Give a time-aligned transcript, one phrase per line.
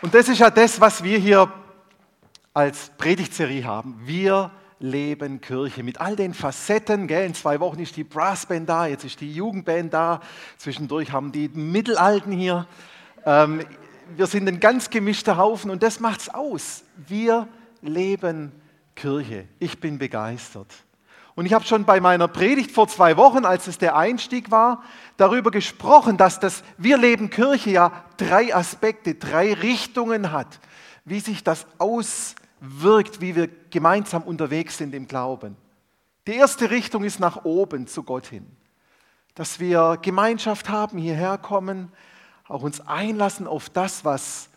[0.00, 1.52] Und das ist ja das, was wir hier
[2.54, 4.00] als Predigtserie haben.
[4.04, 7.08] Wir leben Kirche mit all den Facetten.
[7.08, 7.26] Gell?
[7.26, 10.20] In zwei Wochen ist die Brassband da, jetzt ist die Jugendband da.
[10.56, 12.68] Zwischendurch haben die Mittelalten hier.
[13.26, 13.64] Ähm,
[14.16, 16.84] wir sind ein ganz gemischter Haufen und das macht's aus.
[16.96, 17.48] Wir
[17.82, 18.52] leben
[18.94, 19.48] Kirche.
[19.58, 20.72] Ich bin begeistert.
[21.38, 24.82] Und ich habe schon bei meiner Predigt vor zwei Wochen, als es der Einstieg war,
[25.18, 30.58] darüber gesprochen, dass das Wir leben Kirche ja drei Aspekte, drei Richtungen hat,
[31.04, 35.56] wie sich das auswirkt, wie wir gemeinsam unterwegs sind im Glauben.
[36.26, 38.44] Die erste Richtung ist nach oben zu Gott hin,
[39.36, 41.92] dass wir Gemeinschaft haben, hierher kommen,
[42.48, 44.48] auch uns einlassen auf das, was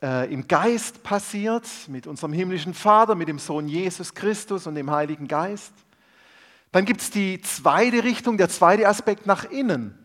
[0.00, 4.90] äh, im Geist passiert, mit unserem himmlischen Vater, mit dem Sohn Jesus Christus und dem
[4.90, 5.74] Heiligen Geist.
[6.74, 9.96] Dann gibt es die zweite Richtung, der zweite Aspekt nach innen.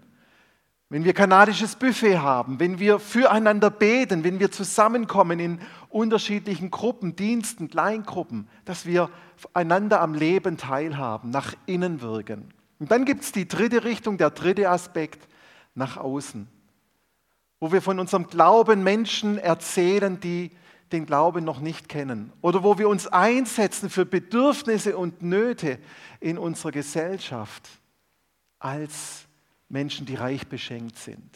[0.89, 7.15] Wenn wir kanadisches Buffet haben, wenn wir füreinander beten, wenn wir zusammenkommen in unterschiedlichen Gruppen,
[7.15, 9.09] Diensten, Kleingruppen, dass wir
[9.55, 12.53] einander am Leben teilhaben, nach innen wirken.
[12.77, 15.27] Und dann gibt es die dritte Richtung, der dritte Aspekt
[15.73, 16.47] nach außen,
[17.59, 20.51] wo wir von unserem Glauben Menschen erzählen, die
[20.91, 25.79] den Glauben noch nicht kennen oder wo wir uns einsetzen für Bedürfnisse und Nöte
[26.19, 27.69] in unserer Gesellschaft
[28.59, 29.25] als
[29.69, 31.29] Menschen, die reich beschenkt sind.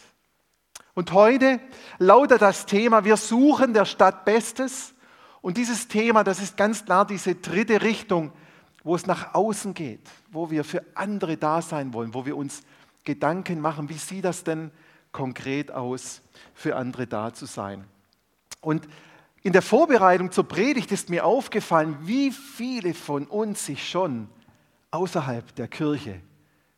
[0.96, 1.60] Und heute
[1.98, 4.94] lautet das Thema, wir suchen der Stadt Bestes.
[5.42, 8.32] Und dieses Thema, das ist ganz klar diese dritte Richtung,
[8.84, 12.62] wo es nach außen geht, wo wir für andere da sein wollen, wo wir uns
[13.04, 14.72] Gedanken machen, wie sieht das denn
[15.12, 16.22] konkret aus,
[16.54, 17.86] für andere da zu sein.
[18.62, 18.88] Und
[19.44, 24.30] in der Vorbereitung zur Predigt ist mir aufgefallen, wie viele von uns sich schon
[24.92, 26.22] außerhalb der Kirche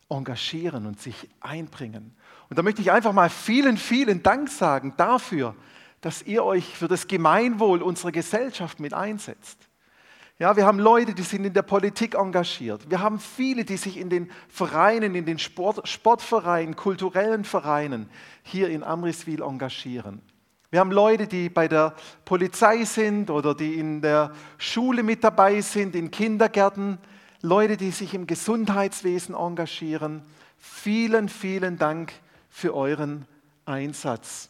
[0.09, 2.16] engagieren und sich einbringen.
[2.49, 5.55] Und da möchte ich einfach mal vielen, vielen Dank sagen dafür,
[6.02, 9.58] dass ihr euch für das Gemeinwohl unserer Gesellschaft mit einsetzt.
[10.38, 12.89] Ja, wir haben Leute, die sind in der Politik engagiert.
[12.89, 18.09] Wir haben viele, die sich in den Vereinen, in den Sport, Sportvereinen, kulturellen Vereinen
[18.43, 20.21] hier in Amriswil engagieren.
[20.75, 21.93] Wir haben Leute, die bei der
[22.25, 26.97] Polizei sind oder die in der Schule mit dabei sind, in Kindergärten,
[27.41, 30.21] Leute, die sich im Gesundheitswesen engagieren.
[30.58, 32.11] Vielen, vielen Dank
[32.49, 33.25] für euren
[33.64, 34.49] Einsatz.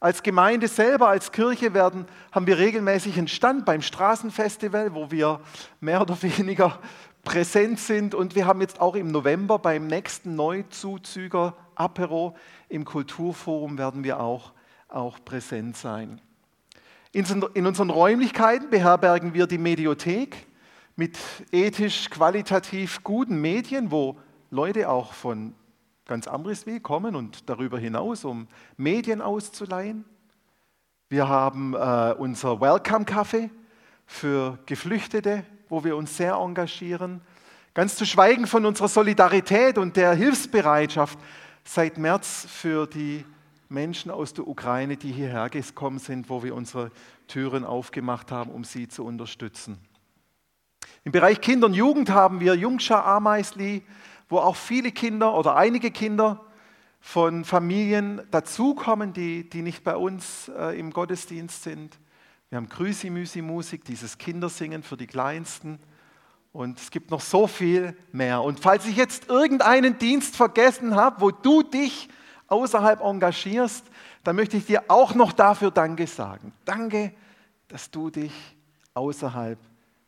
[0.00, 5.38] Als Gemeinde selber, als Kirche werden, haben wir regelmäßig einen Stand beim Straßenfestival, wo wir
[5.78, 6.80] mehr oder weniger
[7.22, 8.16] präsent sind.
[8.16, 12.36] Und wir haben jetzt auch im November beim nächsten Neuzuzüger Apero
[12.68, 14.50] im Kulturforum werden wir auch
[14.94, 16.20] auch präsent sein.
[17.12, 20.46] In unseren Räumlichkeiten beherbergen wir die Mediothek
[20.96, 21.18] mit
[21.50, 24.18] ethisch qualitativ guten Medien, wo
[24.50, 25.54] Leute auch von
[26.06, 30.04] ganz Amriswil kommen und darüber hinaus, um Medien auszuleihen.
[31.08, 33.50] Wir haben äh, unser Welcome Café
[34.06, 37.20] für Geflüchtete, wo wir uns sehr engagieren.
[37.74, 41.18] Ganz zu schweigen von unserer Solidarität und der Hilfsbereitschaft
[41.64, 43.24] seit März für die
[43.70, 46.90] Menschen aus der Ukraine, die hierher gekommen sind, wo wir unsere
[47.28, 49.78] Türen aufgemacht haben, um sie zu unterstützen.
[51.04, 53.82] Im Bereich Kinder und Jugend haben wir Jungschar Ameisli,
[54.28, 56.44] wo auch viele Kinder oder einige Kinder
[57.00, 61.98] von Familien dazukommen, die, die nicht bei uns äh, im Gottesdienst sind.
[62.50, 65.78] Wir haben Grüsi-Müsi-Musik, dieses Kindersingen für die Kleinsten.
[66.52, 68.42] Und es gibt noch so viel mehr.
[68.42, 72.08] Und falls ich jetzt irgendeinen Dienst vergessen habe, wo du dich
[72.50, 73.86] außerhalb engagierst,
[74.22, 76.52] dann möchte ich dir auch noch dafür Danke sagen.
[76.64, 77.14] Danke,
[77.68, 78.32] dass du dich
[78.94, 79.58] außerhalb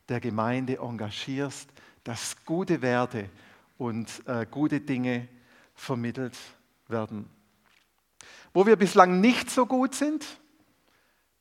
[0.08, 1.70] der Gemeinde engagierst,
[2.04, 3.30] dass gute Werte
[3.78, 5.28] und äh, gute Dinge
[5.74, 6.36] vermittelt
[6.88, 7.30] werden.
[8.52, 10.26] Wo wir bislang nicht so gut sind,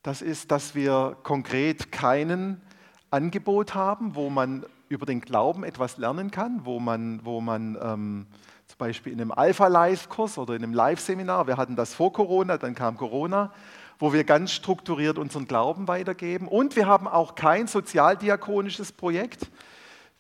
[0.04, 2.62] das ist, dass wir konkret keinen
[3.10, 8.28] Angebot haben, wo man über den Glauben etwas lernen kann, wo man, wo man ähm,
[8.72, 12.74] zum Beispiel in einem Alpha-Live-Kurs oder in einem Live-Seminar, wir hatten das vor Corona, dann
[12.74, 13.54] kam Corona,
[14.00, 16.48] wo wir ganz strukturiert unseren Glauben weitergeben.
[16.48, 19.52] Und wir haben auch kein sozialdiakonisches Projekt,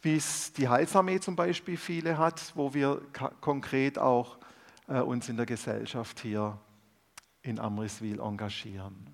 [0.01, 3.01] wie es die Heilsarmee zum Beispiel viele hat, wo wir
[3.39, 4.37] konkret auch
[4.89, 6.57] äh, uns in der Gesellschaft hier
[7.43, 9.07] in Amriswil engagieren.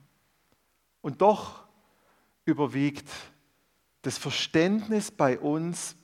[1.01, 1.63] Und doch
[2.43, 3.07] überwiegt
[4.01, 5.95] das Verständnis bei uns,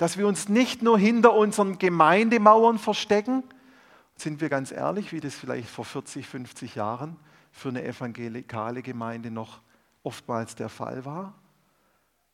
[0.00, 3.44] dass wir uns nicht nur hinter unseren Gemeindemauern verstecken,
[4.16, 7.18] sind wir ganz ehrlich, wie das vielleicht vor 40, 50 Jahren
[7.52, 9.60] für eine evangelikale Gemeinde noch
[10.02, 11.34] oftmals der Fall war,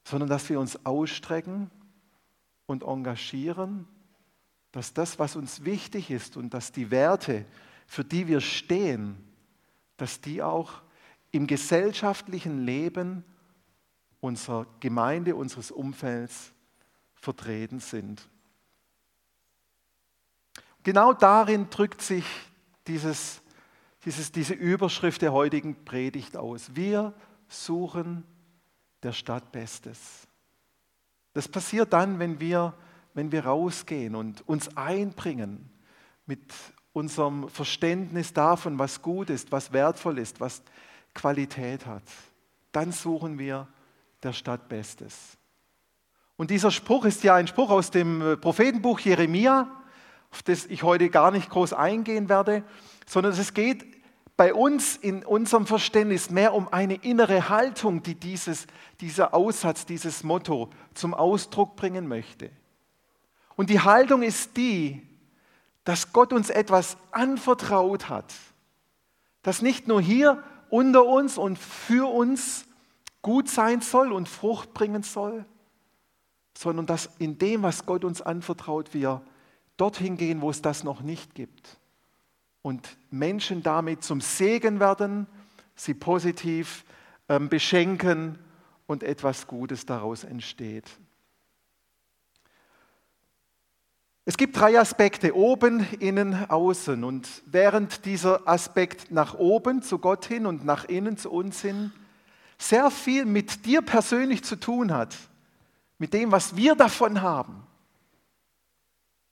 [0.05, 1.69] sondern dass wir uns ausstrecken
[2.67, 3.89] und engagieren,
[4.71, 7.47] dass das, was uns wichtig ist und dass die Werte,
[7.89, 9.17] für die wir stehen,
[9.97, 10.83] dass die auch
[11.33, 13.25] im gesellschaftlichen Leben
[14.21, 16.53] unserer Gemeinde, unseres Umfelds
[17.21, 18.29] vertreten sind.
[20.83, 22.25] Genau darin drückt sich
[22.87, 23.43] dieses,
[24.05, 26.77] dieses, diese Überschrift der heutigen Predigt aus.
[26.77, 27.13] Wir
[27.49, 28.25] suchen
[29.03, 30.27] der Stadt Bestes.
[31.33, 32.75] Das passiert dann, wenn wir,
[33.15, 35.71] wenn wir rausgehen und uns einbringen
[36.25, 36.41] mit
[36.93, 40.63] unserem Verständnis davon, was gut ist, was wertvoll ist, was
[41.15, 42.05] Qualität hat.
[42.73, 43.69] Dann suchen wir
[44.23, 45.37] der Stadt Bestes.
[46.37, 49.69] Und dieser Spruch ist ja ein Spruch aus dem äh, Prophetenbuch Jeremia,
[50.31, 52.63] auf das ich heute gar nicht groß eingehen werde,
[53.07, 53.87] sondern es geht
[54.37, 58.67] bei uns in unserem Verständnis mehr um eine innere Haltung, die dieses,
[59.01, 62.51] dieser Aussatz, dieses Motto zum Ausdruck bringen möchte.
[63.57, 65.03] Und die Haltung ist die,
[65.85, 68.35] dass Gott uns etwas anvertraut hat,
[69.43, 72.67] das nicht nur hier unter uns und für uns
[73.23, 75.47] gut sein soll und Frucht bringen soll,
[76.57, 79.21] sondern dass in dem, was Gott uns anvertraut, wir
[79.77, 81.79] dorthin gehen, wo es das noch nicht gibt.
[82.63, 85.27] Und Menschen damit zum Segen werden,
[85.75, 86.85] sie positiv
[87.29, 88.39] ähm, beschenken
[88.87, 90.91] und etwas Gutes daraus entsteht.
[94.25, 97.05] Es gibt drei Aspekte, oben, innen, außen.
[97.05, 101.93] Und während dieser Aspekt nach oben zu Gott hin und nach innen zu uns hin
[102.59, 105.17] sehr viel mit dir persönlich zu tun hat,
[105.99, 107.67] mit dem, was wir davon haben,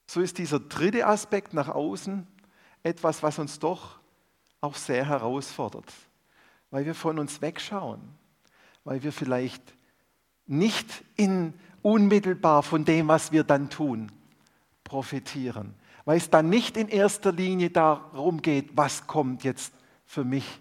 [0.06, 2.26] so ist dieser dritte Aspekt nach außen
[2.82, 3.99] etwas, was uns doch
[4.61, 5.93] auch sehr herausfordert,
[6.70, 8.00] weil wir von uns wegschauen,
[8.84, 9.62] weil wir vielleicht
[10.46, 14.10] nicht in unmittelbar von dem, was wir dann tun,
[14.84, 15.75] profitieren,
[16.05, 19.72] weil es dann nicht in erster Linie darum geht, was kommt jetzt
[20.05, 20.60] für mich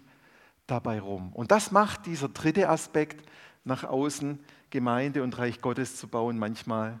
[0.66, 1.32] dabei rum.
[1.32, 3.28] Und das macht dieser dritte Aspekt
[3.64, 4.38] nach außen,
[4.70, 7.00] Gemeinde und Reich Gottes zu bauen, manchmal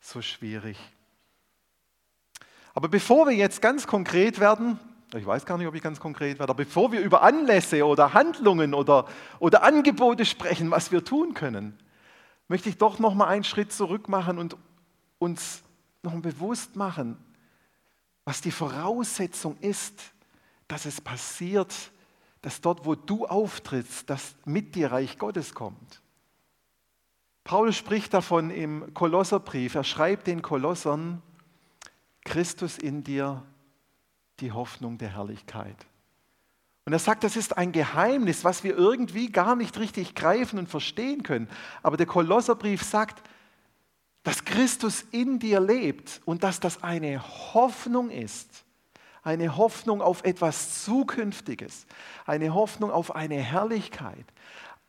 [0.00, 0.78] so schwierig.
[2.74, 4.78] Aber bevor wir jetzt ganz konkret werden,
[5.14, 8.14] ich weiß gar nicht, ob ich ganz konkret werde, aber bevor wir über Anlässe oder
[8.14, 9.06] Handlungen oder,
[9.38, 11.78] oder Angebote sprechen, was wir tun können,
[12.48, 14.56] möchte ich doch noch mal einen Schritt zurück machen und
[15.18, 15.62] uns
[16.02, 17.16] noch bewusst machen,
[18.24, 20.12] was die Voraussetzung ist,
[20.66, 21.72] dass es passiert,
[22.44, 26.02] dass dort, wo du auftrittst, dass mit dir Reich Gottes kommt.
[27.42, 29.74] Paulus spricht davon im Kolosserbrief.
[29.74, 31.22] Er schreibt den Kolossern,
[32.22, 33.42] Christus in dir,
[34.40, 35.86] die Hoffnung der Herrlichkeit.
[36.84, 40.68] Und er sagt, das ist ein Geheimnis, was wir irgendwie gar nicht richtig greifen und
[40.68, 41.48] verstehen können.
[41.82, 43.26] Aber der Kolosserbrief sagt,
[44.22, 47.22] dass Christus in dir lebt und dass das eine
[47.54, 48.64] Hoffnung ist.
[49.24, 51.86] Eine Hoffnung auf etwas Zukünftiges.
[52.26, 54.26] Eine Hoffnung auf eine Herrlichkeit.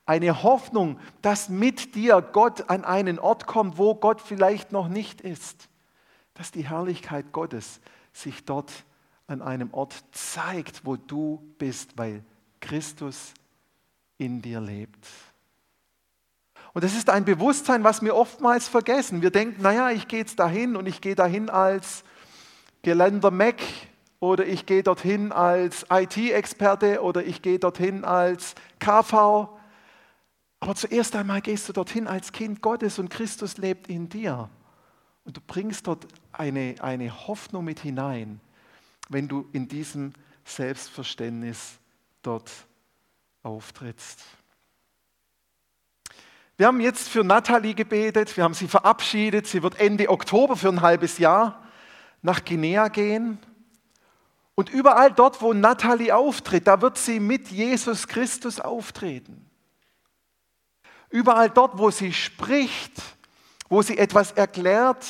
[0.05, 5.21] Eine Hoffnung, dass mit dir Gott an einen Ort kommt, wo Gott vielleicht noch nicht
[5.21, 5.67] ist
[6.35, 7.79] dass die Herrlichkeit Gottes
[8.13, 8.71] sich dort
[9.27, 12.23] an einem Ort zeigt, wo du bist, weil
[12.59, 13.33] Christus
[14.17, 15.07] in dir lebt.
[16.73, 19.21] Und das ist ein Bewusstsein, was wir oftmals vergessen.
[19.21, 22.03] Wir denken, naja, ich gehe jetzt dahin und ich gehe dahin als
[22.81, 23.61] Geländer Mac
[24.25, 29.49] oder ich gehe dorthin als IT-Experte oder ich gehe dorthin als KV.
[30.59, 34.49] Aber zuerst einmal gehst du dorthin als Kind Gottes und Christus lebt in dir.
[35.23, 38.39] Und du bringst dort eine, eine Hoffnung mit hinein,
[39.09, 40.13] wenn du in diesem
[40.43, 41.77] Selbstverständnis
[42.21, 42.51] dort
[43.43, 44.23] auftrittst.
[46.57, 49.45] Wir haben jetzt für Nathalie gebetet, wir haben sie verabschiedet.
[49.45, 51.63] Sie wird Ende Oktober für ein halbes Jahr
[52.21, 53.37] nach Guinea gehen.
[54.55, 59.49] Und überall dort, wo Nathalie auftritt, da wird sie mit Jesus Christus auftreten.
[61.09, 62.93] Überall dort, wo sie spricht,
[63.69, 65.05] wo sie etwas erklärt,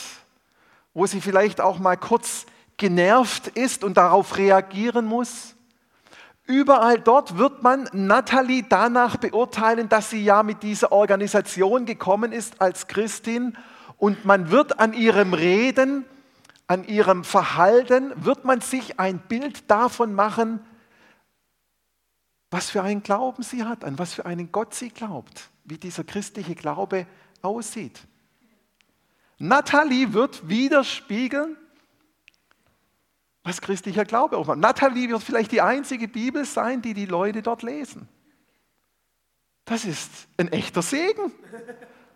[0.93, 2.45] wo sie vielleicht auch mal kurz
[2.77, 5.55] genervt ist und darauf reagieren muss.
[6.47, 12.61] Überall dort wird man Natalie danach beurteilen, dass sie ja mit dieser Organisation gekommen ist
[12.61, 13.57] als Christin
[13.97, 16.05] und man wird an ihrem Reden,
[16.67, 20.59] an ihrem Verhalten, wird man sich ein Bild davon machen,
[22.49, 26.03] was für einen Glauben sie hat, an was für einen Gott sie glaubt, wie dieser
[26.03, 27.05] christliche Glaube
[27.41, 27.99] aussieht.
[29.37, 31.57] Natalie wird widerspiegeln,
[33.43, 34.59] was christlicher Glaube auch macht.
[34.59, 38.07] Natalie wird vielleicht die einzige Bibel sein, die die Leute dort lesen.
[39.65, 41.31] Das ist ein echter Segen,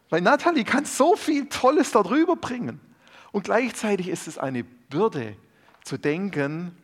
[0.09, 2.79] weil Natalie kann so viel Tolles darüber bringen.
[3.31, 5.35] Und gleichzeitig ist es eine Bürde
[5.83, 6.75] zu denken,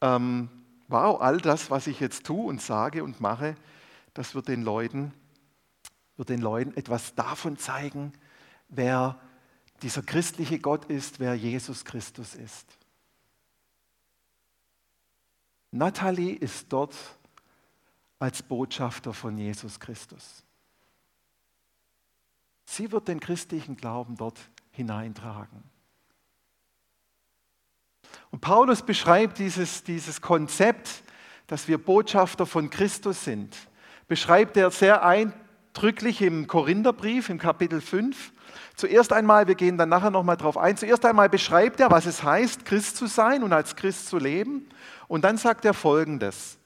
[0.00, 0.48] ähm,
[0.88, 3.56] wow, all das, was ich jetzt tue und sage und mache,
[4.12, 5.12] das wird den Leuten,
[6.16, 8.12] wird den Leuten etwas davon zeigen,
[8.68, 9.20] wer
[9.82, 12.78] dieser christliche Gott ist, wer Jesus Christus ist.
[15.70, 16.94] Natalie ist dort
[18.20, 20.44] als Botschafter von Jesus Christus.
[22.64, 24.38] Sie wird den christlichen Glauben dort
[24.70, 25.73] hineintragen.
[28.34, 31.04] Und Paulus beschreibt dieses, dieses Konzept,
[31.46, 33.56] dass wir Botschafter von Christus sind,
[34.08, 38.32] beschreibt er sehr eindrücklich im Korintherbrief im Kapitel 5.
[38.74, 42.24] Zuerst einmal, wir gehen dann nachher nochmal drauf ein, zuerst einmal beschreibt er, was es
[42.24, 44.68] heißt, Christ zu sein und als Christ zu leben.
[45.06, 46.58] Und dann sagt er Folgendes.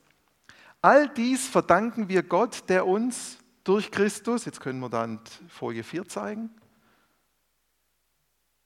[0.80, 5.20] All dies verdanken wir Gott, der uns durch Christus, jetzt können wir dann
[5.50, 6.48] Folie 4 zeigen,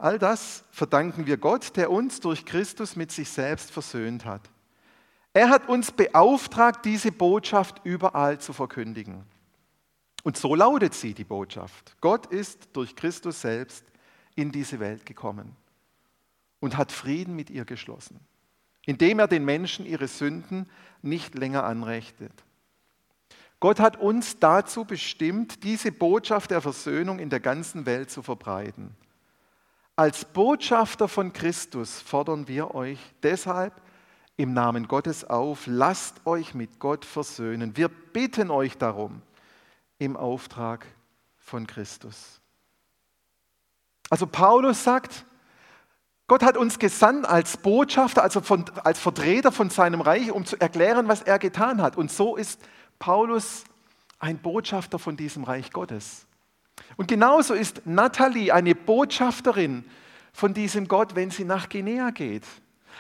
[0.03, 4.51] all das verdanken wir Gott, der uns durch Christus mit sich selbst versöhnt hat.
[5.33, 9.25] Er hat uns beauftragt, diese Botschaft überall zu verkündigen.
[10.25, 11.97] Und so lautet sie, die Botschaft.
[12.01, 13.85] Gott ist durch Christus selbst
[14.35, 15.57] in diese Welt gekommen
[16.59, 18.19] und hat Frieden mit ihr geschlossen,
[18.85, 20.69] indem er den Menschen ihre Sünden
[21.01, 22.33] nicht länger anrechtet.
[23.61, 28.97] Gott hat uns dazu bestimmt, diese Botschaft der Versöhnung in der ganzen Welt zu verbreiten.
[29.95, 33.75] Als Botschafter von Christus fordern wir euch deshalb
[34.37, 37.77] im Namen Gottes auf, lasst euch mit Gott versöhnen.
[37.77, 39.21] Wir bitten euch darum
[39.99, 40.87] im Auftrag
[41.37, 42.41] von Christus.
[44.09, 45.27] Also Paulus sagt,
[46.27, 50.59] Gott hat uns gesandt als Botschafter, also von, als Vertreter von seinem Reich, um zu
[50.59, 51.99] erklären, was er getan hat.
[51.99, 52.61] Und so ist
[52.99, 53.65] Paulus
[54.19, 56.27] ein Botschafter von diesem Reich Gottes.
[56.97, 59.85] Und genauso ist Natalie eine Botschafterin
[60.33, 62.45] von diesem Gott, wenn sie nach Guinea geht.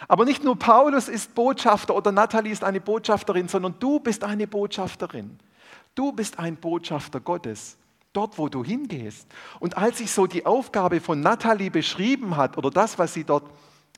[0.08, 4.46] Aber nicht nur Paulus ist Botschafter oder Natalie ist eine Botschafterin, sondern du bist eine
[4.46, 5.38] Botschafterin.
[5.94, 7.76] Du bist ein Botschafter Gottes,
[8.12, 9.28] dort wo du hingehst.
[9.60, 13.44] Und als ich so die Aufgabe von Natalie beschrieben hat oder das, was sie dort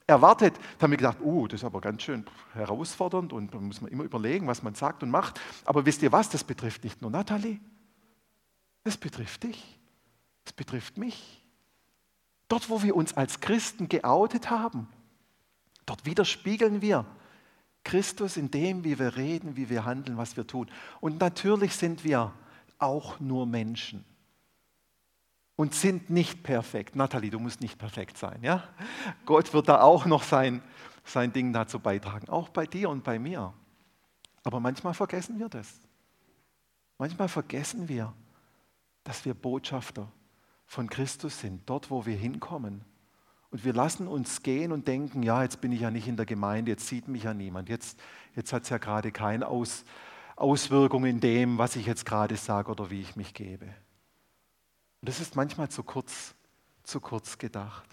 [0.06, 3.80] erwartet, da haben wir gedacht, uh, das ist aber ganz schön herausfordernd und da muss
[3.80, 5.40] man immer überlegen, was man sagt und macht.
[5.64, 7.60] Aber wisst ihr was, das betrifft nicht nur Nathalie,
[8.82, 9.78] das betrifft dich,
[10.44, 11.42] das betrifft mich.
[12.48, 14.88] Dort, wo wir uns als Christen geoutet haben,
[15.86, 17.06] dort widerspiegeln wir
[17.84, 20.70] Christus in dem, wie wir reden, wie wir handeln, was wir tun.
[21.00, 22.32] Und natürlich sind wir
[22.78, 24.04] auch nur Menschen
[25.56, 26.96] und sind nicht perfekt.
[26.96, 28.38] Nathalie, du musst nicht perfekt sein.
[28.42, 28.64] Ja?
[29.26, 30.62] Gott wird da auch noch sein,
[31.04, 33.52] sein Ding dazu beitragen, auch bei dir und bei mir.
[34.42, 35.68] Aber manchmal vergessen wir das.
[36.98, 38.12] Manchmal vergessen wir,
[39.04, 40.08] dass wir Botschafter
[40.74, 42.84] von Christus sind, dort wo wir hinkommen.
[43.50, 46.26] Und wir lassen uns gehen und denken, ja, jetzt bin ich ja nicht in der
[46.26, 48.00] Gemeinde, jetzt sieht mich ja niemand, jetzt,
[48.34, 49.84] jetzt hat es ja gerade keine Aus,
[50.34, 53.66] Auswirkung in dem, was ich jetzt gerade sage oder wie ich mich gebe.
[53.66, 56.34] Und das ist manchmal zu kurz,
[56.82, 57.88] zu kurz gedacht.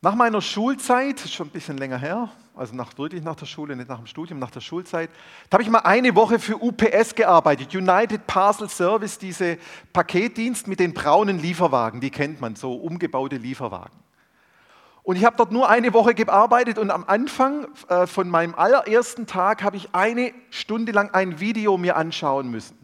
[0.00, 3.88] Nach meiner Schulzeit, schon ein bisschen länger her, also nach, wirklich nach der Schule, nicht
[3.88, 5.10] nach dem Studium, nach der Schulzeit,
[5.50, 9.58] da habe ich mal eine Woche für UPS gearbeitet, United Parcel Service, diese
[9.92, 13.98] Paketdienst mit den braunen Lieferwagen, die kennt man, so umgebaute Lieferwagen.
[15.02, 19.26] Und ich habe dort nur eine Woche gearbeitet und am Anfang äh, von meinem allerersten
[19.26, 22.76] Tag habe ich eine Stunde lang ein Video mir anschauen müssen.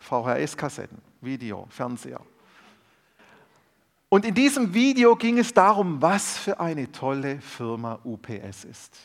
[0.00, 2.20] VHS-Kassetten, Video, Fernseher.
[4.08, 8.96] Und in diesem Video ging es darum, was für eine tolle Firma UPS ist.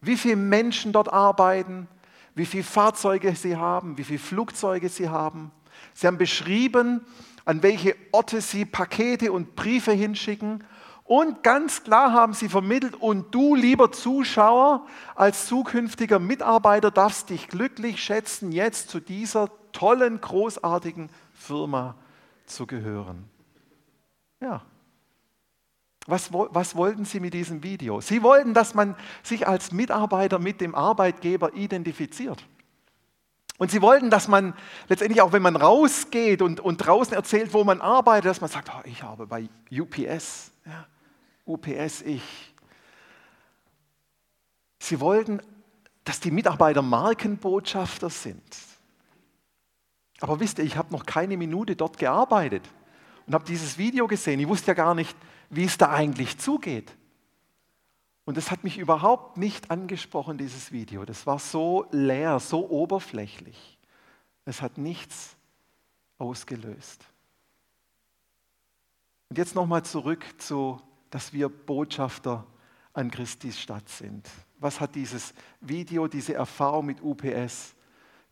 [0.00, 1.88] Wie viele Menschen dort arbeiten,
[2.34, 5.50] wie viele Fahrzeuge sie haben, wie viele Flugzeuge sie haben.
[5.94, 7.00] Sie haben beschrieben,
[7.44, 10.62] an welche Orte sie Pakete und Briefe hinschicken
[11.08, 17.48] und ganz klar haben sie vermittelt, und du, lieber Zuschauer, als zukünftiger Mitarbeiter darfst dich
[17.48, 21.94] glücklich schätzen, jetzt zu dieser tollen, großartigen Firma
[22.44, 23.24] zu gehören.
[24.40, 24.62] Ja.
[26.06, 28.00] Was, was wollten sie mit diesem Video?
[28.00, 32.42] Sie wollten, dass man sich als Mitarbeiter mit dem Arbeitgeber identifiziert.
[33.58, 34.54] Und sie wollten, dass man
[34.88, 38.70] letztendlich auch, wenn man rausgeht und, und draußen erzählt, wo man arbeitet, dass man sagt,
[38.74, 40.52] oh, ich habe bei UPS.
[40.64, 40.86] Ja.
[41.44, 42.54] UPS ich.
[44.78, 45.42] Sie wollten,
[46.04, 48.56] dass die Mitarbeiter Markenbotschafter sind.
[50.20, 52.62] Aber wisst ihr, ich habe noch keine Minute dort gearbeitet
[53.28, 54.40] und habe dieses Video gesehen.
[54.40, 55.16] Ich wusste ja gar nicht,
[55.50, 56.92] wie es da eigentlich zugeht.
[58.24, 61.04] Und das hat mich überhaupt nicht angesprochen, dieses Video.
[61.04, 63.78] Das war so leer, so oberflächlich.
[64.44, 65.36] Es hat nichts
[66.18, 67.04] ausgelöst.
[69.28, 72.46] Und jetzt nochmal zurück zu dass wir Botschafter
[72.92, 74.28] an Christi Stadt sind.
[74.58, 77.74] Was hat dieses Video, diese Erfahrung mit UPS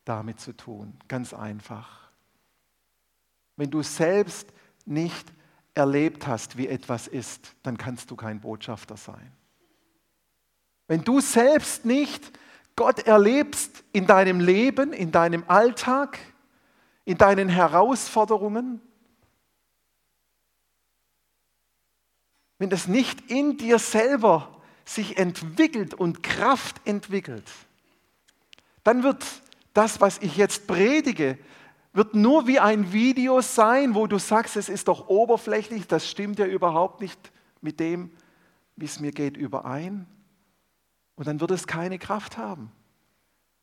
[0.03, 0.93] damit zu tun?
[1.07, 2.11] Ganz einfach.
[3.55, 4.51] Wenn du selbst
[4.87, 5.31] nicht
[5.73, 9.31] erlebt hast, wie etwas ist, dann kannst du kein Botschafter sein.
[10.87, 12.31] Wenn du selbst nicht
[12.75, 16.19] Gott erlebst in deinem Leben, in deinem Alltag,
[17.05, 18.81] in deinen Herausforderungen,
[22.59, 27.49] wenn das nicht in dir selber sich entwickelt und Kraft entwickelt,
[28.83, 29.25] dann wird
[29.73, 31.37] das, was ich jetzt predige,
[31.97, 36.37] wird nur wie ein Video sein, wo du sagst, es ist doch oberflächlich, das stimmt
[36.37, 38.11] ja überhaupt nicht mit dem,
[38.75, 40.05] wie es mir geht, überein.
[41.15, 42.71] Und dann wird es keine Kraft haben,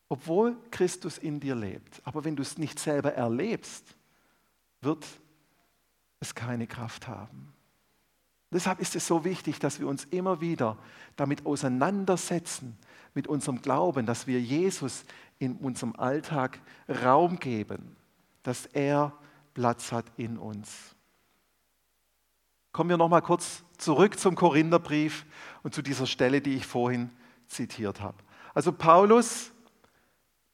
[0.09, 2.01] obwohl Christus in dir lebt.
[2.03, 3.95] Aber wenn du es nicht selber erlebst,
[4.81, 5.05] wird
[6.19, 7.53] es keine Kraft haben.
[8.51, 10.77] Deshalb ist es so wichtig, dass wir uns immer wieder
[11.15, 12.77] damit auseinandersetzen,
[13.13, 15.05] mit unserem Glauben, dass wir Jesus
[15.39, 17.95] in unserem Alltag Raum geben,
[18.45, 19.11] dass er
[19.53, 20.95] Platz hat in uns.
[22.71, 25.25] Kommen wir nochmal kurz zurück zum Korintherbrief
[25.63, 27.09] und zu dieser Stelle, die ich vorhin
[27.47, 28.17] zitiert habe.
[28.53, 29.51] Also Paulus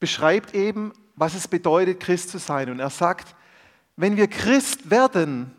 [0.00, 2.70] beschreibt eben, was es bedeutet, Christ zu sein.
[2.70, 3.36] Und er sagt,
[3.96, 5.54] wenn wir Christ werden,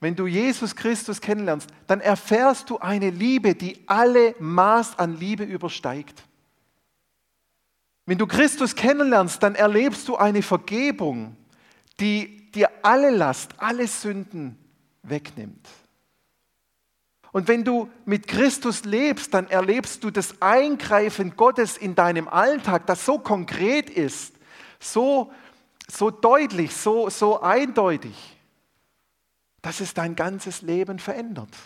[0.00, 5.44] wenn du Jesus Christus kennenlernst, dann erfährst du eine Liebe, die alle Maß an Liebe
[5.44, 6.22] übersteigt.
[8.06, 11.36] Wenn du Christus kennenlernst, dann erlebst du eine Vergebung,
[12.00, 14.58] die dir alle Last, alle Sünden
[15.02, 15.66] wegnimmt.
[17.32, 22.86] Und wenn du mit Christus lebst, dann erlebst du das Eingreifen Gottes in deinem Alltag,
[22.86, 24.34] das so konkret ist,
[24.78, 25.32] so,
[25.88, 28.32] so deutlich, so, so eindeutig
[29.62, 31.56] dass es dein ganzes Leben verändert.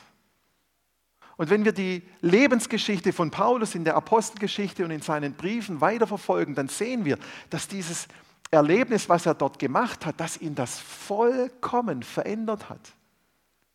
[1.38, 6.54] Und wenn wir die Lebensgeschichte von Paulus in der Apostelgeschichte und in seinen Briefen weiterverfolgen,
[6.54, 7.18] dann sehen wir,
[7.50, 8.06] dass dieses
[8.50, 12.93] Erlebnis, was er dort gemacht hat, dass ihn das vollkommen verändert hat.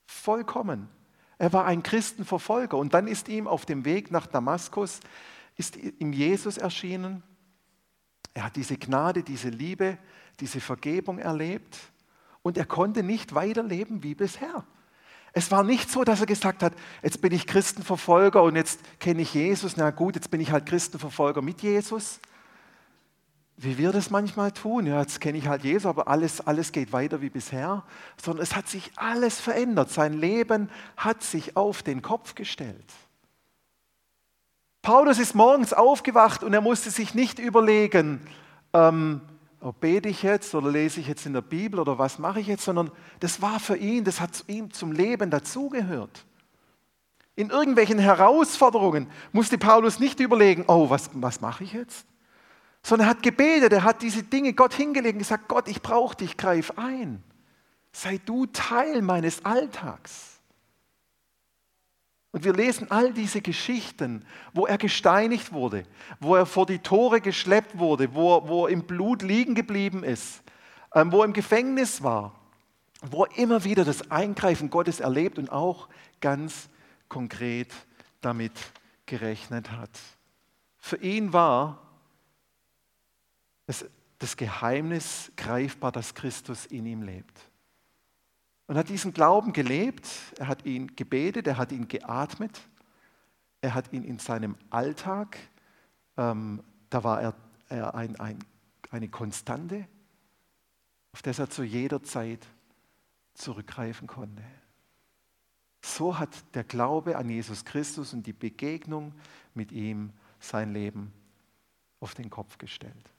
[0.05, 0.89] Vollkommen.
[1.37, 4.99] Er war ein Christenverfolger und dann ist ihm auf dem Weg nach Damaskus,
[5.57, 7.23] ist ihm Jesus erschienen.
[8.33, 9.97] Er hat diese Gnade, diese Liebe,
[10.39, 11.77] diese Vergebung erlebt
[12.41, 14.65] und er konnte nicht weiterleben wie bisher.
[15.33, 19.21] Es war nicht so, dass er gesagt hat, jetzt bin ich Christenverfolger und jetzt kenne
[19.21, 22.19] ich Jesus, na gut, jetzt bin ich halt Christenverfolger mit Jesus.
[23.63, 26.91] Wie wir das manchmal tun, ja, jetzt kenne ich halt Jesus, aber alles, alles geht
[26.93, 27.83] weiter wie bisher,
[28.19, 29.91] sondern es hat sich alles verändert.
[29.91, 32.91] Sein Leben hat sich auf den Kopf gestellt.
[34.81, 38.21] Paulus ist morgens aufgewacht und er musste sich nicht überlegen,
[38.73, 39.21] ähm,
[39.59, 42.47] oh, bete ich jetzt oder lese ich jetzt in der Bibel oder was mache ich
[42.47, 46.25] jetzt, sondern das war für ihn, das hat ihm zum Leben dazugehört.
[47.35, 52.07] In irgendwelchen Herausforderungen musste Paulus nicht überlegen, oh, was, was mache ich jetzt?
[52.83, 56.15] Sondern er hat gebetet, er hat diese Dinge Gott hingelegt und gesagt, Gott, ich brauche
[56.15, 57.23] dich, greif ein.
[57.91, 60.31] Sei du Teil meines Alltags.
[62.31, 65.85] Und wir lesen all diese Geschichten, wo er gesteinigt wurde,
[66.21, 70.41] wo er vor die Tore geschleppt wurde, wo, wo er im Blut liegen geblieben ist,
[70.95, 72.33] ähm, wo er im Gefängnis war,
[73.01, 75.89] wo er immer wieder das Eingreifen Gottes erlebt und auch
[76.21, 76.69] ganz
[77.09, 77.73] konkret
[78.21, 78.53] damit
[79.05, 79.89] gerechnet hat.
[80.77, 81.90] Für ihn war
[83.71, 83.85] das,
[84.19, 87.51] das Geheimnis greifbar, dass Christus in ihm lebt
[88.67, 92.61] und hat diesen Glauben gelebt, er hat ihn gebetet, er hat ihn geatmet,
[93.61, 95.37] er hat ihn in seinem Alltag,
[96.17, 97.35] ähm, da war er,
[97.69, 98.39] er ein, ein,
[98.89, 99.87] eine Konstante,
[101.11, 102.45] auf das er zu jeder Zeit
[103.33, 104.43] zurückgreifen konnte.
[105.81, 109.13] So hat der Glaube an Jesus Christus und die Begegnung
[109.53, 111.11] mit ihm sein Leben
[111.99, 113.11] auf den Kopf gestellt.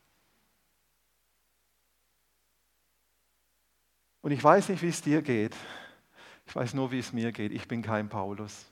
[4.23, 5.55] Und ich weiß nicht, wie es dir geht.
[6.47, 7.53] Ich weiß nur, wie es mir geht.
[7.53, 8.67] Ich bin kein Paulus.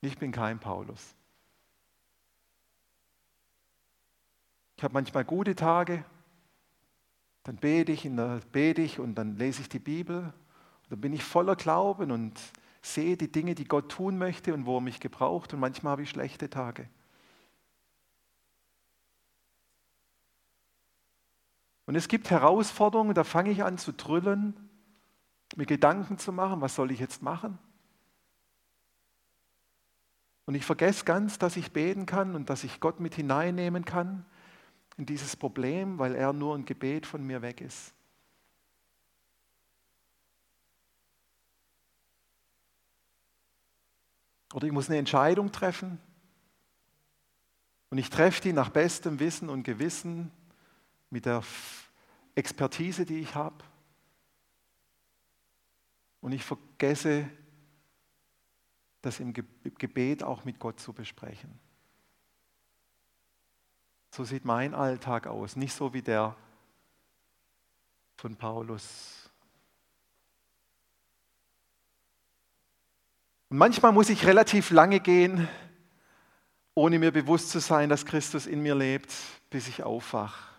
[0.00, 1.14] Ich bin kein Paulus.
[4.76, 6.04] Ich habe manchmal gute Tage,
[7.44, 8.10] dann bete ich,
[8.52, 10.32] bete ich und dann lese ich die Bibel.
[10.88, 12.38] Dann bin ich voller Glauben und
[12.82, 15.54] sehe die Dinge, die Gott tun möchte und wo er mich gebraucht.
[15.54, 16.88] Und manchmal habe ich schlechte Tage.
[21.86, 24.54] Und es gibt Herausforderungen, da fange ich an zu trüllen,
[25.56, 27.58] mir Gedanken zu machen, was soll ich jetzt machen?
[30.46, 34.26] Und ich vergesse ganz, dass ich beten kann und dass ich Gott mit hineinnehmen kann
[34.96, 37.94] in dieses Problem, weil er nur ein Gebet von mir weg ist.
[44.52, 45.98] Oder ich muss eine Entscheidung treffen.
[47.90, 50.30] Und ich treffe die nach bestem Wissen und Gewissen
[51.14, 51.44] mit der
[52.34, 53.64] Expertise, die ich habe.
[56.20, 57.30] Und ich vergesse,
[59.00, 61.56] das im Gebet auch mit Gott zu besprechen.
[64.10, 66.34] So sieht mein Alltag aus, nicht so wie der
[68.16, 69.30] von Paulus.
[73.50, 75.46] Und manchmal muss ich relativ lange gehen,
[76.74, 79.14] ohne mir bewusst zu sein, dass Christus in mir lebt,
[79.50, 80.53] bis ich aufwache.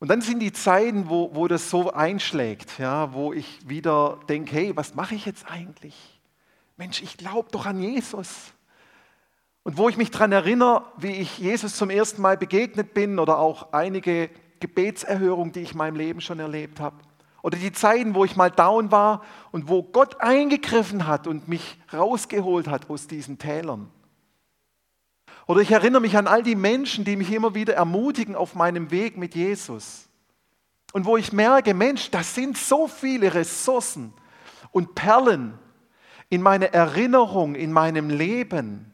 [0.00, 4.54] Und dann sind die Zeiten, wo, wo das so einschlägt, ja, wo ich wieder denke,
[4.54, 5.94] hey, was mache ich jetzt eigentlich?
[6.76, 8.52] Mensch, ich glaube doch an Jesus.
[9.64, 13.38] Und wo ich mich daran erinnere, wie ich Jesus zum ersten Mal begegnet bin oder
[13.38, 14.30] auch einige
[14.60, 16.96] Gebetserhörungen, die ich in meinem Leben schon erlebt habe.
[17.42, 21.76] Oder die Zeiten, wo ich mal down war und wo Gott eingegriffen hat und mich
[21.92, 23.90] rausgeholt hat aus diesen Tälern.
[25.48, 28.90] Oder ich erinnere mich an all die Menschen, die mich immer wieder ermutigen auf meinem
[28.90, 30.06] Weg mit Jesus.
[30.92, 34.12] Und wo ich merke, Mensch, das sind so viele Ressourcen
[34.72, 35.58] und Perlen
[36.28, 38.92] in meiner Erinnerung, in meinem Leben,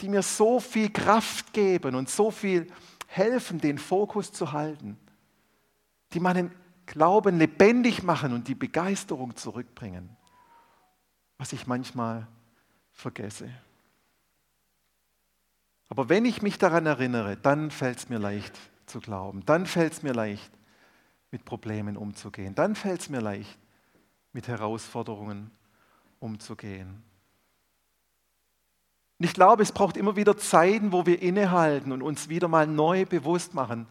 [0.00, 2.66] die mir so viel Kraft geben und so viel
[3.06, 4.96] helfen, den Fokus zu halten,
[6.14, 6.50] die meinen
[6.86, 10.16] Glauben lebendig machen und die Begeisterung zurückbringen,
[11.36, 12.26] was ich manchmal
[12.90, 13.50] vergesse.
[15.92, 19.44] Aber wenn ich mich daran erinnere, dann fällt es mir leicht zu glauben.
[19.44, 20.50] Dann fällt es mir leicht,
[21.30, 22.54] mit Problemen umzugehen.
[22.54, 23.58] Dann fällt es mir leicht,
[24.32, 25.50] mit Herausforderungen
[26.18, 27.02] umzugehen.
[29.18, 32.66] Und ich glaube, es braucht immer wieder Zeiten, wo wir innehalten und uns wieder mal
[32.66, 33.86] neu bewusst machen,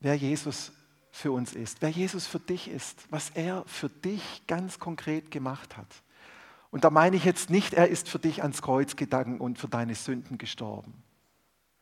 [0.00, 0.72] wer Jesus
[1.12, 5.76] für uns ist, wer Jesus für dich ist, was er für dich ganz konkret gemacht
[5.76, 6.02] hat.
[6.72, 9.68] Und da meine ich jetzt nicht, er ist für dich ans Kreuz gegangen und für
[9.68, 10.94] deine Sünden gestorben,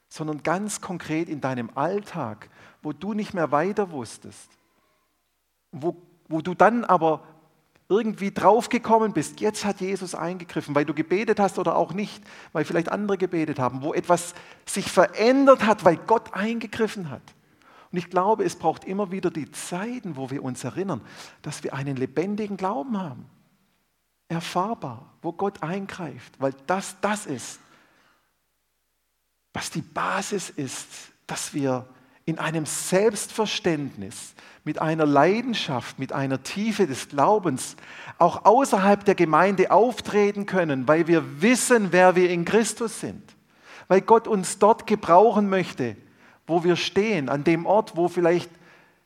[0.09, 2.50] sondern ganz konkret in deinem Alltag,
[2.83, 4.50] wo du nicht mehr weiter wusstest,
[5.70, 5.96] wo,
[6.29, 7.22] wo du dann aber
[7.88, 12.22] irgendwie draufgekommen bist, jetzt hat Jesus eingegriffen, weil du gebetet hast oder auch nicht,
[12.53, 14.35] weil vielleicht andere gebetet haben, wo etwas
[14.66, 17.22] sich verändert hat, weil Gott eingegriffen hat.
[17.92, 21.00] Und ich glaube, es braucht immer wieder die Zeiten, wo wir uns erinnern,
[21.42, 23.26] dass wir einen lebendigen Glauben haben
[24.30, 27.60] erfahrbar, wo Gott eingreift, weil das das ist,
[29.52, 30.86] was die Basis ist,
[31.26, 31.86] dass wir
[32.24, 37.76] in einem Selbstverständnis, mit einer Leidenschaft, mit einer Tiefe des Glaubens
[38.18, 43.22] auch außerhalb der Gemeinde auftreten können, weil wir wissen, wer wir in Christus sind,
[43.88, 45.96] weil Gott uns dort gebrauchen möchte,
[46.46, 48.50] wo wir stehen, an dem Ort, wo vielleicht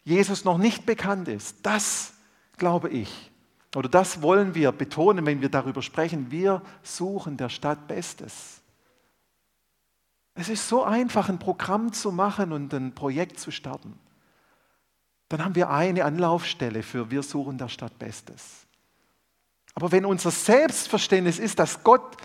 [0.02, 1.58] Jesus noch nicht bekannt ist.
[1.62, 2.12] Das
[2.58, 3.30] glaube ich.
[3.74, 6.30] Oder das wollen wir betonen, wenn wir darüber sprechen.
[6.30, 8.60] Wir suchen der Stadt Bestes.
[10.34, 13.98] Es ist so einfach, ein Programm zu machen und ein Projekt zu starten.
[15.28, 18.66] Dann haben wir eine Anlaufstelle für Wir suchen der Stadt Bestes.
[19.74, 22.16] Aber wenn unser Selbstverständnis ist, dass Gott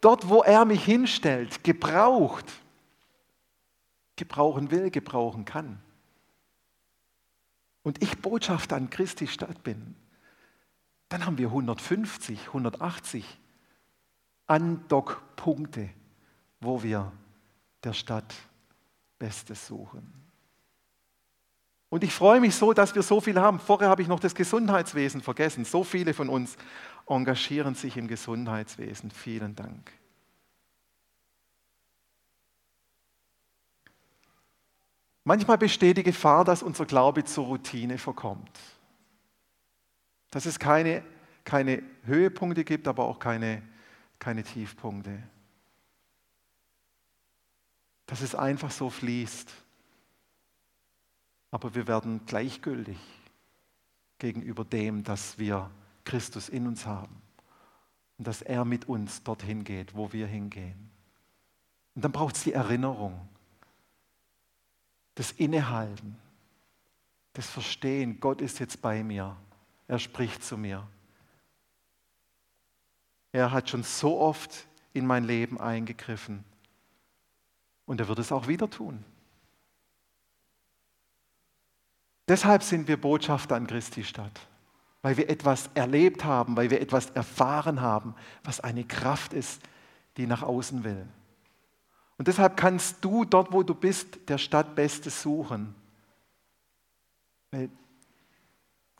[0.00, 2.46] dort, wo er mich hinstellt, gebraucht,
[4.16, 5.80] gebrauchen will, gebrauchen kann,
[7.82, 9.96] und ich Botschafter an Christi Stadt bin,
[11.12, 13.38] dann haben wir 150, 180
[14.46, 15.90] Andockpunkte,
[16.60, 17.12] wo wir
[17.84, 18.34] der Stadt
[19.18, 20.10] Bestes suchen.
[21.90, 23.60] Und ich freue mich so, dass wir so viel haben.
[23.60, 25.66] Vorher habe ich noch das Gesundheitswesen vergessen.
[25.66, 26.56] So viele von uns
[27.06, 29.10] engagieren sich im Gesundheitswesen.
[29.10, 29.92] Vielen Dank.
[35.24, 38.50] Manchmal besteht die Gefahr, dass unser Glaube zur Routine verkommt.
[40.32, 41.04] Dass es keine,
[41.44, 43.62] keine Höhepunkte gibt, aber auch keine,
[44.18, 45.22] keine Tiefpunkte.
[48.06, 49.52] Dass es einfach so fließt.
[51.52, 52.98] Aber wir werden gleichgültig
[54.18, 55.70] gegenüber dem, dass wir
[56.04, 57.20] Christus in uns haben
[58.18, 60.90] und dass er mit uns dorthin geht, wo wir hingehen.
[61.94, 63.28] Und dann braucht es die Erinnerung,
[65.14, 66.16] das Innehalten,
[67.34, 69.36] das Verstehen, Gott ist jetzt bei mir.
[69.88, 70.86] Er spricht zu mir.
[73.32, 76.44] Er hat schon so oft in mein Leben eingegriffen.
[77.86, 79.04] Und er wird es auch wieder tun.
[82.28, 84.40] Deshalb sind wir Botschafter an Christi Stadt,
[85.02, 88.14] weil wir etwas erlebt haben, weil wir etwas erfahren haben,
[88.44, 89.60] was eine Kraft ist,
[90.16, 91.06] die nach außen will.
[92.18, 95.74] Und deshalb kannst du dort, wo du bist, der Stadt Bestes suchen,
[97.50, 97.68] weil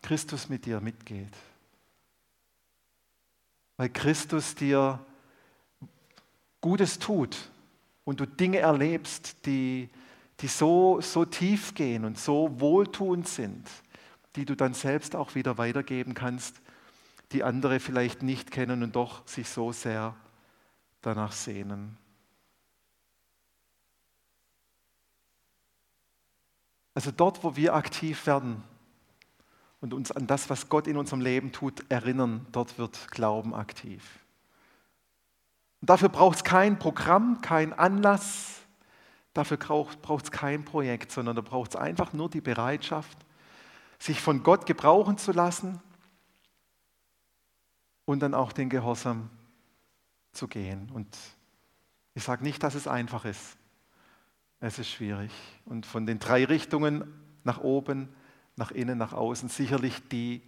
[0.03, 1.35] Christus mit dir mitgeht.
[3.77, 5.05] Weil Christus dir
[6.61, 7.37] Gutes tut,
[8.05, 9.89] und du Dinge erlebst, die,
[10.41, 13.69] die so, so tief gehen und so wohltuend sind,
[14.37, 16.61] die du dann selbst auch wieder weitergeben kannst,
[17.33, 20.15] die andere vielleicht nicht kennen und doch sich so sehr
[21.01, 21.97] danach sehnen.
[26.95, 28.63] Also dort, wo wir aktiv werden
[29.83, 34.21] und uns an das, was Gott in unserem Leben tut, erinnern, dort wird Glauben aktiv.
[35.81, 38.61] Und dafür braucht es kein Programm, kein Anlass,
[39.35, 43.19] dafür braucht es kein Projekt, sondern da braucht es einfach nur die Bereitschaft,
[43.99, 45.81] sich von Gott gebrauchen zu lassen
[48.05, 49.31] und dann auch den Gehorsam
[50.31, 50.91] zu gehen.
[50.95, 51.19] Und
[52.15, 53.57] ich sage nicht, dass es einfach ist.
[54.61, 55.33] Es ist schwierig.
[55.65, 58.15] Und von den drei Richtungen nach oben,
[58.57, 60.43] nach innen, nach außen, sicherlich die,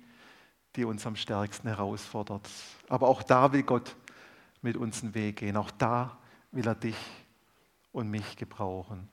[0.76, 2.48] die uns am stärksten herausfordert.
[2.88, 3.96] Aber auch da will Gott
[4.62, 5.56] mit uns einen Weg gehen.
[5.56, 6.18] Auch da
[6.50, 6.96] will er dich
[7.92, 9.08] und mich gebrauchen.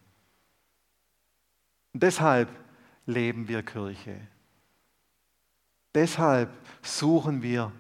[1.94, 2.50] Und deshalb
[3.06, 4.20] leben wir Kirche.
[5.94, 6.50] Deshalb
[6.82, 7.72] suchen wir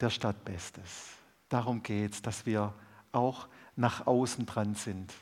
[0.00, 1.10] der Stadt Bestes.
[1.48, 2.72] Darum geht es, dass wir
[3.12, 5.12] auch nach außen dran sind,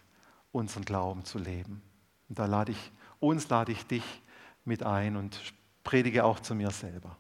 [0.53, 1.83] unseren Glauben zu leben.
[2.29, 4.05] Und da lade ich uns, lade ich dich
[4.67, 5.41] mit ein und
[5.85, 7.17] predige auch zu mir selber.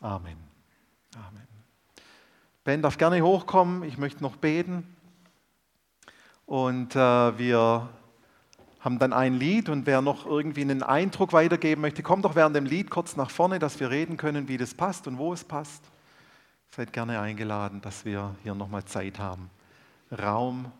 [0.00, 0.36] Amen.
[1.14, 1.48] Amen.
[2.64, 3.82] Ben darf gerne hochkommen.
[3.82, 4.96] Ich möchte noch beten.
[6.46, 7.88] Und äh, wir
[8.80, 12.54] haben dann ein Lied und wer noch irgendwie einen Eindruck weitergeben möchte, kommt doch während
[12.54, 15.44] dem Lied kurz nach vorne, dass wir reden können, wie das passt und wo es
[15.44, 15.82] passt.
[16.70, 19.50] Seid gerne eingeladen, dass wir hier nochmal Zeit haben.
[20.12, 20.70] Raum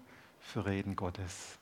[0.40, 1.57] für Reden Gottes.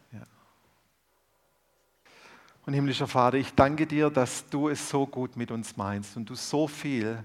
[2.66, 6.28] Und himmlischer Vater, ich danke dir, dass du es so gut mit uns meinst und
[6.28, 7.24] du so viel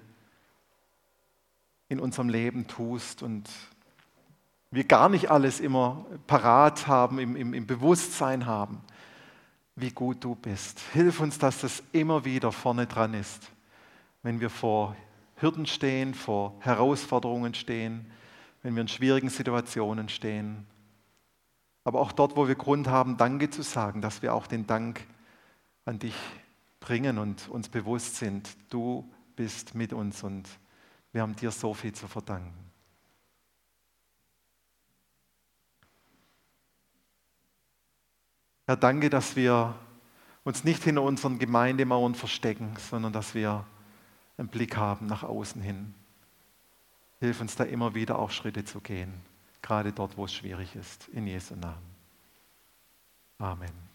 [1.90, 3.50] in unserem Leben tust und
[4.70, 8.82] wir gar nicht alles immer parat haben, im, im, im Bewusstsein haben,
[9.76, 10.80] wie gut du bist.
[10.94, 13.50] Hilf uns, dass das immer wieder vorne dran ist,
[14.22, 14.96] wenn wir vor
[15.38, 18.06] Hürden stehen, vor Herausforderungen stehen,
[18.62, 20.68] wenn wir in schwierigen Situationen stehen.
[21.84, 25.02] Aber auch dort, wo wir Grund haben, Danke zu sagen, dass wir auch den Dank
[25.86, 26.16] an dich
[26.80, 30.48] bringen und uns bewusst sind, du bist mit uns und
[31.12, 32.54] wir haben dir so viel zu verdanken.
[38.68, 39.76] Herr, danke, dass wir
[40.44, 43.66] uns nicht hinter unseren Gemeindemauern verstecken, sondern dass wir
[44.38, 45.94] einen Blick haben nach außen hin.
[47.20, 49.14] Hilf uns da immer wieder auch Schritte zu gehen,
[49.62, 51.08] gerade dort, wo es schwierig ist.
[51.10, 51.96] In Jesu Namen.
[53.38, 53.91] Amen.